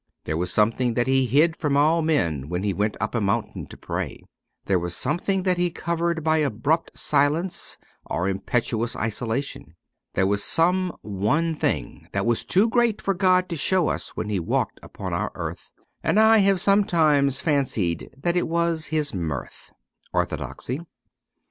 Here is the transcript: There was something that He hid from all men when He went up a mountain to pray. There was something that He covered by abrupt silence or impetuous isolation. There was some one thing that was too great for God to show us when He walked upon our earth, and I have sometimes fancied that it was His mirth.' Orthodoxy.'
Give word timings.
There 0.23 0.35
was 0.35 0.51
something 0.51 0.95
that 0.95 1.05
He 1.05 1.27
hid 1.27 1.55
from 1.55 1.77
all 1.77 2.01
men 2.01 2.49
when 2.49 2.63
He 2.63 2.73
went 2.73 2.97
up 2.99 3.13
a 3.13 3.21
mountain 3.21 3.67
to 3.67 3.77
pray. 3.77 4.23
There 4.65 4.79
was 4.79 4.95
something 4.95 5.43
that 5.43 5.57
He 5.57 5.69
covered 5.69 6.23
by 6.23 6.37
abrupt 6.37 6.97
silence 6.97 7.77
or 8.07 8.27
impetuous 8.27 8.95
isolation. 8.95 9.75
There 10.15 10.25
was 10.25 10.43
some 10.43 10.91
one 11.03 11.53
thing 11.53 12.07
that 12.13 12.25
was 12.25 12.43
too 12.43 12.67
great 12.67 12.99
for 12.99 13.13
God 13.13 13.47
to 13.49 13.55
show 13.55 13.89
us 13.89 14.17
when 14.17 14.29
He 14.29 14.39
walked 14.39 14.79
upon 14.81 15.13
our 15.13 15.31
earth, 15.35 15.71
and 16.01 16.19
I 16.19 16.39
have 16.39 16.59
sometimes 16.59 17.39
fancied 17.39 18.09
that 18.17 18.35
it 18.35 18.47
was 18.47 18.87
His 18.87 19.13
mirth.' 19.13 19.71
Orthodoxy.' 20.15 20.81